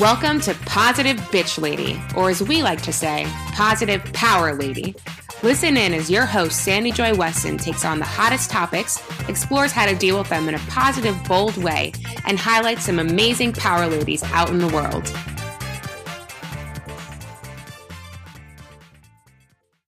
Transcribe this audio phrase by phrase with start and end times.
[0.00, 4.94] Welcome to Positive Bitch Lady, or as we like to say, Positive Power Lady.
[5.42, 9.86] Listen in as your host, Sandy Joy Weston, takes on the hottest topics, explores how
[9.86, 11.92] to deal with them in a positive, bold way,
[12.26, 15.12] and highlights some amazing power ladies out in the world.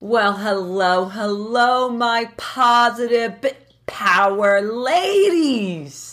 [0.01, 3.47] Well, hello, hello, my positive
[3.87, 6.10] power ladies.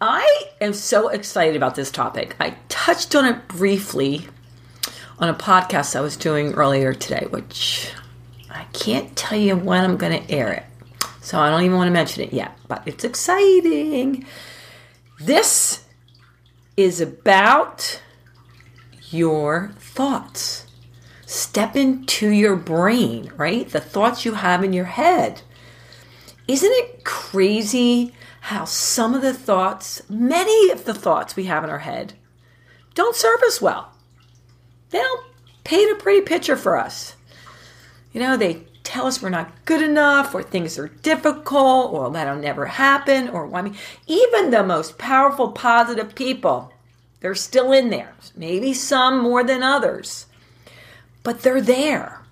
[0.00, 2.36] I am so excited about this topic.
[2.38, 4.28] I touched on it briefly
[5.18, 7.90] on a podcast I was doing earlier today, which
[8.48, 10.64] I can't tell you when I'm going to air it.
[11.20, 14.24] So I don't even want to mention it yet, but it's exciting.
[15.18, 15.84] This
[16.76, 18.00] is about
[19.10, 20.66] your thoughts.
[21.26, 23.68] Step into your brain, right?
[23.68, 25.42] The thoughts you have in your head.
[26.48, 31.70] Isn't it crazy how some of the thoughts, many of the thoughts we have in
[31.70, 32.14] our head,
[32.94, 33.92] don't serve us well.
[34.90, 35.26] They don't
[35.64, 37.14] paint a pretty picture for us.
[38.12, 42.36] You know, they tell us we're not good enough, or things are difficult, or that'll
[42.36, 46.72] never happen, or I mean, even the most powerful, positive people,
[47.20, 48.14] they're still in there.
[48.34, 50.24] Maybe some more than others,
[51.22, 52.22] but they're there.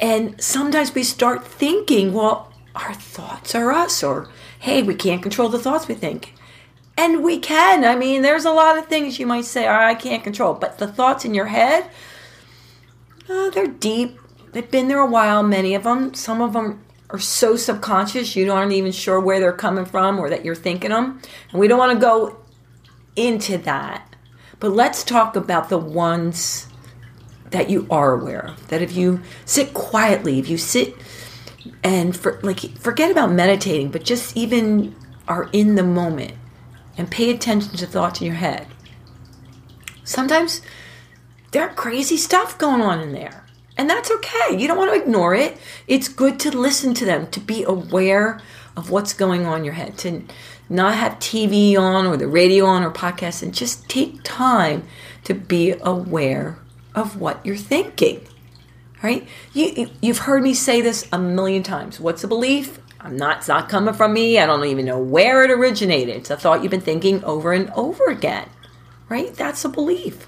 [0.00, 4.28] And sometimes we start thinking, well, our thoughts are us, or
[4.60, 6.34] hey, we can't control the thoughts we think.
[6.96, 7.84] And we can.
[7.84, 10.54] I mean, there's a lot of things you might say, oh, I can't control.
[10.54, 11.90] But the thoughts in your head,
[13.28, 14.18] oh, they're deep.
[14.52, 16.14] They've been there a while, many of them.
[16.14, 20.30] Some of them are so subconscious, you aren't even sure where they're coming from or
[20.30, 21.20] that you're thinking them.
[21.50, 22.36] And we don't want to go
[23.16, 24.16] into that.
[24.60, 26.68] But let's talk about the ones
[27.50, 28.68] that you are aware of.
[28.68, 30.96] That if you sit quietly, if you sit
[31.82, 34.94] and for like forget about meditating but just even
[35.26, 36.32] are in the moment
[36.96, 38.66] and pay attention to thoughts in your head.
[40.04, 40.60] Sometimes
[41.52, 44.56] there are crazy stuff going on in there and that's okay.
[44.56, 45.58] You don't want to ignore it.
[45.88, 48.40] It's good to listen to them to be aware
[48.76, 50.24] of what's going on in your head to
[50.68, 54.82] not have tv on or the radio on or podcast and just take time
[55.22, 56.58] to be aware
[56.94, 58.26] of what you're thinking
[59.04, 59.28] right?
[59.52, 62.00] You, you've heard me say this a million times.
[62.00, 62.80] What's a belief?
[62.98, 64.38] I'm not, it's not coming from me.
[64.38, 66.16] I don't even know where it originated.
[66.16, 68.48] It's a thought you've been thinking over and over again,
[69.10, 69.34] right?
[69.34, 70.26] That's a belief.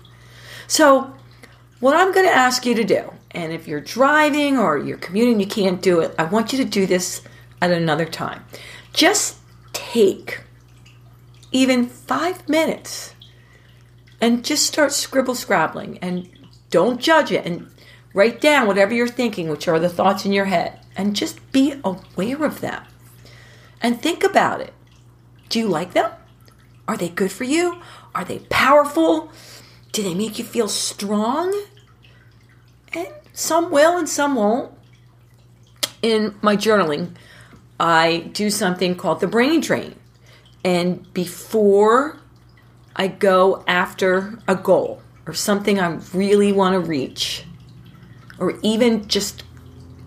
[0.66, 1.14] So,
[1.80, 5.40] what I'm going to ask you to do, and if you're driving or you're commuting,
[5.40, 7.22] you can't do it, I want you to do this
[7.62, 8.44] at another time.
[8.92, 9.38] Just
[9.72, 10.42] take
[11.50, 13.14] even five minutes
[14.20, 16.28] and just start scribble scrabbling and
[16.68, 17.70] don't judge it and
[18.16, 21.74] Write down whatever you're thinking, which are the thoughts in your head, and just be
[21.84, 22.82] aware of them.
[23.82, 24.72] And think about it.
[25.50, 26.10] Do you like them?
[26.88, 27.82] Are they good for you?
[28.14, 29.30] Are they powerful?
[29.92, 31.54] Do they make you feel strong?
[32.94, 34.72] And some will and some won't.
[36.00, 37.16] In my journaling,
[37.78, 39.94] I do something called the brain drain.
[40.64, 42.16] And before
[42.96, 47.44] I go after a goal or something I really want to reach,
[48.38, 49.44] or even just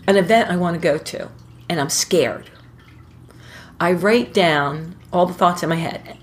[0.08, 1.30] an event I want to go to
[1.70, 2.50] and I'm scared.
[3.80, 6.18] I write down all the thoughts in my head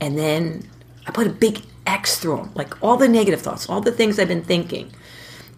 [0.00, 0.68] and then
[1.06, 4.18] I put a big X through them, like all the negative thoughts, all the things
[4.18, 4.92] I've been thinking.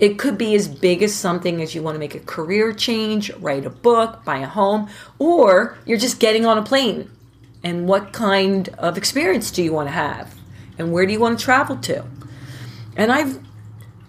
[0.00, 3.30] It could be as big as something as you want to make a career change,
[3.34, 4.88] write a book, buy a home,
[5.19, 7.10] or you're just getting on a plane.
[7.62, 10.34] And what kind of experience do you want to have?
[10.78, 12.04] And where do you want to travel to?
[12.97, 13.38] And I've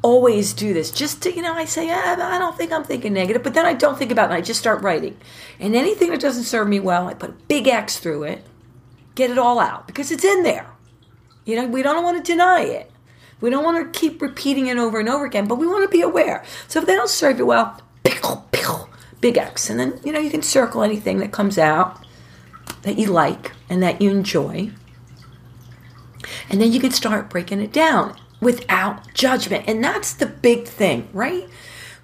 [0.04, 0.92] always do this.
[0.92, 3.66] Just to you know i say ah, i don't think i'm thinking negative but then
[3.66, 4.36] i don't think about it.
[4.36, 5.18] I just start writing.
[5.60, 8.46] And anything that doesn't serve me well i put a big x through it
[9.16, 10.68] get it all out because it's in there.
[11.46, 12.92] You know we don't want to deny it.
[13.42, 15.98] We don't want to keep repeating it over and over again but we want to
[15.98, 16.44] be aware.
[16.68, 18.90] So if they don't serve you well pickle pickle
[19.22, 19.70] big x.
[19.70, 22.06] And then you know you can circle anything that comes out
[22.82, 24.72] that you like and that you enjoy.
[26.50, 29.66] And then you can start breaking it down without judgment.
[29.68, 31.48] And that's the big thing, right?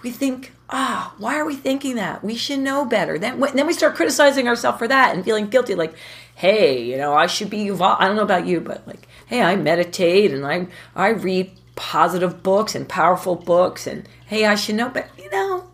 [0.02, 2.24] We think, ah, oh, why are we thinking that?
[2.24, 3.20] We should know better.
[3.20, 5.96] Then, then we start criticizing ourselves for that and feeling guilty, like,
[6.40, 7.70] hey, you know, I should be.
[7.70, 12.42] I don't know about you, but like, hey, I meditate and I I read positive
[12.42, 14.90] books and powerful books, and hey, I should know.
[14.90, 15.68] But you know,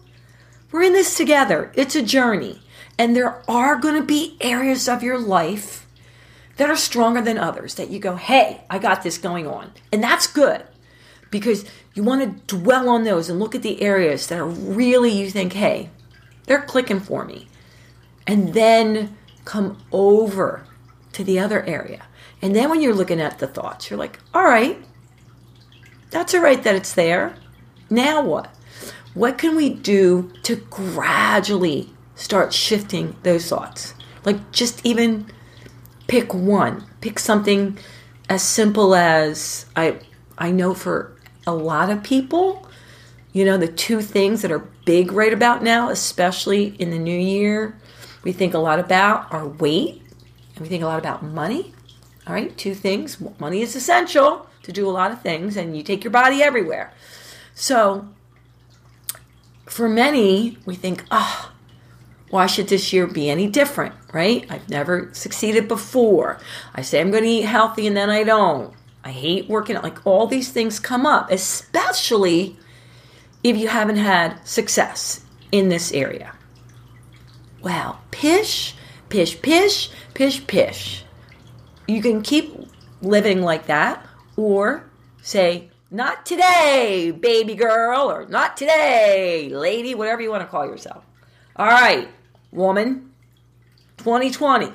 [0.71, 1.71] we're in this together.
[1.75, 2.61] It's a journey,
[2.97, 5.84] and there are going to be areas of your life
[6.57, 9.71] that are stronger than others that you go, hey, I got this going on.
[9.91, 10.63] And that's good
[11.31, 15.11] because you want to dwell on those and look at the areas that are really,
[15.11, 15.89] you think, hey,
[16.45, 17.47] they're clicking for me.
[18.27, 20.65] And then come over
[21.13, 22.01] to the other area
[22.41, 24.77] And then when you're looking at the thoughts, you're like, all right,
[26.09, 27.35] that's all right that it's there.
[27.89, 28.53] Now what?
[29.13, 33.93] What can we do to gradually start shifting those thoughts?
[34.25, 35.27] Like just even
[36.07, 36.85] pick one.
[37.01, 37.77] Pick something
[38.29, 39.99] as simple as I
[40.37, 41.15] I know for
[41.47, 42.67] a lot of people,
[43.31, 47.17] you know, the two things that are big right about now, especially in the new
[47.17, 47.77] year,
[48.23, 50.01] we think a lot about our weight
[50.55, 51.73] and we think a lot about money.
[52.27, 53.17] All right, two things.
[53.39, 56.91] Money is essential to do a lot of things, and you take your body everywhere.
[57.53, 58.07] So,
[59.67, 61.51] for many, we think, oh,
[62.29, 64.45] why should this year be any different, right?
[64.49, 66.39] I've never succeeded before.
[66.73, 68.73] I say I'm going to eat healthy and then I don't.
[69.03, 69.83] I hate working out.
[69.83, 72.57] Like all these things come up, especially
[73.43, 76.33] if you haven't had success in this area.
[77.61, 78.75] Well, pish,
[79.09, 81.03] pish, pish, pish, pish.
[81.87, 82.55] You can keep
[83.01, 84.05] living like that
[84.35, 84.89] or
[85.21, 91.03] say, not today, baby girl, or not today, lady, whatever you want to call yourself.
[91.57, 92.09] All right,
[92.51, 93.13] woman,
[93.97, 94.73] 2020,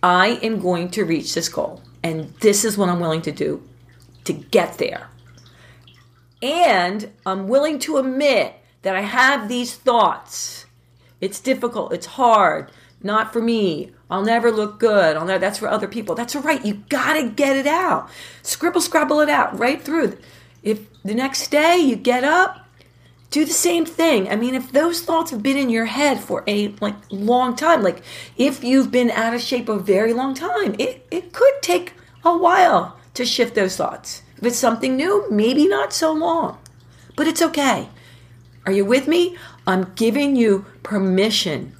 [0.00, 1.82] I am going to reach this goal.
[2.04, 3.68] And this is what I'm willing to do
[4.22, 5.08] to get there.
[6.40, 10.66] And I'm willing to admit that I have these thoughts.
[11.20, 12.70] It's difficult, it's hard,
[13.02, 13.90] not for me.
[14.08, 15.16] I'll never look good.
[15.16, 16.14] I'll never, that's for other people.
[16.14, 16.64] That's all right.
[16.64, 18.10] You got to get it out.
[18.42, 20.18] Scribble, scrabble it out right through.
[20.62, 22.61] If the next day you get up,
[23.32, 24.28] do the same thing.
[24.28, 27.82] I mean, if those thoughts have been in your head for a like long time,
[27.82, 28.02] like
[28.36, 31.94] if you've been out of shape a very long time, it, it could take
[32.24, 34.22] a while to shift those thoughts.
[34.36, 36.58] If it's something new, maybe not so long.
[37.16, 37.88] But it's okay.
[38.66, 39.36] Are you with me?
[39.66, 41.74] I'm giving you permission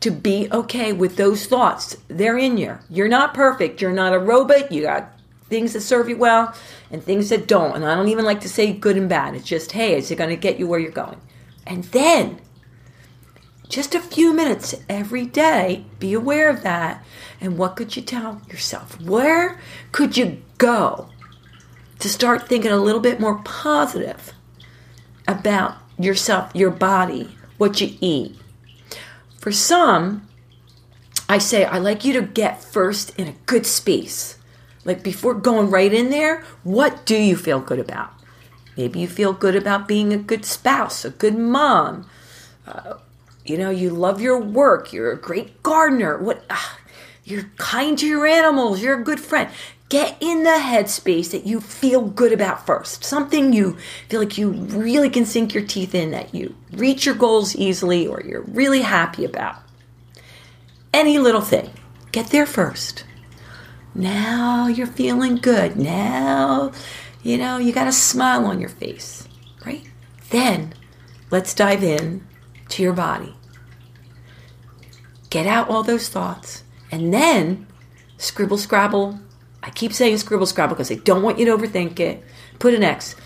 [0.00, 1.96] to be okay with those thoughts.
[2.08, 2.78] They're in you.
[2.90, 3.80] You're not perfect.
[3.80, 4.72] You're not a robot.
[4.72, 5.12] You got
[5.48, 6.52] things that serve you well
[6.90, 7.74] and things that don't.
[7.74, 9.34] And I don't even like to say good and bad.
[9.34, 11.20] It's just, hey, is it going to get you where you're going?
[11.66, 12.40] And then,
[13.68, 17.04] just a few minutes every day, be aware of that.
[17.40, 19.00] And what could you tell yourself?
[19.00, 19.58] Where
[19.92, 21.08] could you go
[21.98, 24.32] to start thinking a little bit more positive
[25.26, 28.36] about yourself, your body, what you eat?
[29.38, 30.28] For some,
[31.28, 34.38] I say, I like you to get first in a good space
[34.86, 38.12] like before going right in there, what do you feel good about?
[38.76, 42.08] Maybe you feel good about being a good spouse, a good mom.
[42.66, 42.94] Uh,
[43.44, 44.92] you know, you love your work.
[44.92, 46.18] You're a great gardener.
[46.18, 46.44] What?
[46.48, 46.56] Uh,
[47.24, 48.80] you're kind to your animals.
[48.80, 49.50] You're a good friend.
[49.88, 53.04] Get in the headspace that you feel good about first.
[53.04, 53.76] Something you
[54.08, 58.06] feel like you really can sink your teeth in, that you reach your goals easily
[58.06, 59.56] or you're really happy about.
[60.92, 61.70] Any little thing.
[62.12, 63.04] Get there first.
[63.96, 65.78] Now you're feeling good.
[65.78, 66.70] Now,
[67.22, 69.26] you know, you got a smile on your face,
[69.64, 69.88] right?
[70.28, 70.74] Then
[71.30, 72.26] let's dive in
[72.68, 73.34] to your body.
[75.30, 76.62] Get out all those thoughts
[76.92, 77.66] and then
[78.18, 79.18] scribble scrabble.
[79.62, 82.22] I keep saying scribble scrabble because I don't want you to overthink it.
[82.58, 83.16] Put an X.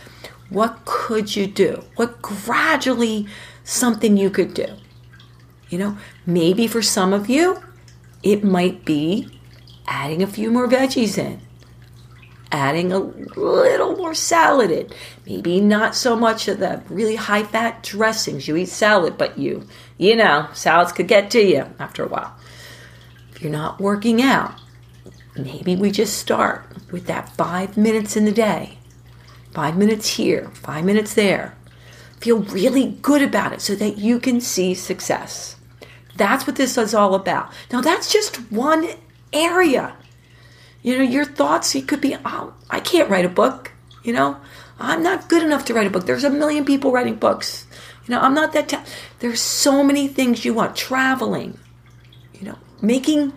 [0.51, 1.83] What could you do?
[1.97, 3.27] What gradually
[3.65, 4.67] something you could do?
[5.69, 7.61] You know, maybe for some of you,
[8.23, 9.39] it might be
[9.90, 11.40] adding a few more veggies in,
[12.52, 14.88] adding a little more salad in.
[15.26, 18.47] Maybe not so much of the really high fat dressings.
[18.49, 19.66] You eat salad, but you,
[19.99, 22.35] you know, salads could get to you after a while.
[23.32, 24.54] If you're not working out,
[25.37, 28.78] maybe we just start with that five minutes in the day.
[29.52, 31.56] Five minutes here, five minutes there.
[32.20, 35.56] Feel really good about it so that you can see success.
[36.16, 37.50] That's what this is all about.
[37.73, 38.90] Now, that's just one
[39.33, 39.97] area.
[40.83, 43.73] You know, your thoughts, it could be, oh, I can't write a book.
[44.03, 44.39] You know,
[44.79, 46.07] I'm not good enough to write a book.
[46.07, 47.67] There's a million people writing books.
[48.07, 48.69] You know, I'm not that.
[48.71, 48.85] Ta-
[49.19, 50.75] There's so many things you want.
[50.75, 51.59] Traveling,
[52.35, 53.35] you know, making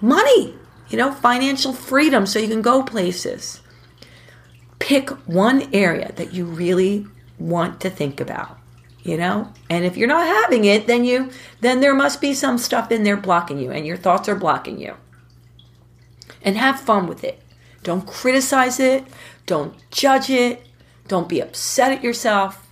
[0.00, 0.54] money,
[0.88, 3.60] you know, financial freedom so you can go places.
[4.78, 7.06] Pick one area that you really
[7.38, 8.58] want to think about,
[9.02, 9.52] you know?
[9.68, 11.30] And if you're not having it, then you
[11.60, 14.80] then there must be some stuff in there blocking you and your thoughts are blocking
[14.80, 14.94] you
[16.42, 17.42] and have fun with it.
[17.82, 19.04] Don't criticize it.
[19.46, 20.66] Don't judge it.
[21.06, 22.66] Don't be upset at yourself.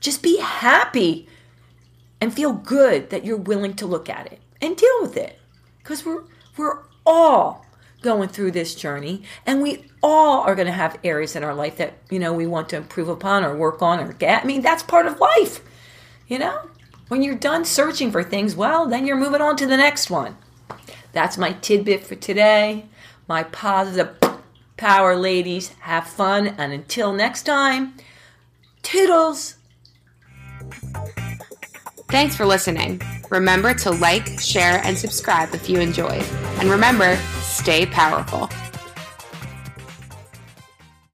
[0.00, 1.28] Just be happy
[2.20, 5.38] and feel good that you're willing to look at it and deal with it.
[5.78, 6.22] Because we're,
[6.56, 7.66] we're all
[8.02, 11.76] going through this journey and we all are going to have areas in our life
[11.76, 14.42] that, you know, we want to improve upon or work on or get.
[14.42, 15.60] I mean, that's part of life,
[16.28, 16.70] you know?
[17.08, 20.36] When you're done searching for things, well, then you're moving on to the next one.
[21.12, 22.86] That's my tidbit for today.
[23.30, 24.16] My positive
[24.76, 25.68] power ladies.
[25.78, 26.48] Have fun.
[26.58, 27.94] And until next time,
[28.82, 29.54] toodles.
[32.08, 33.00] Thanks for listening.
[33.30, 36.24] Remember to like, share, and subscribe if you enjoyed.
[36.58, 38.50] And remember, stay powerful.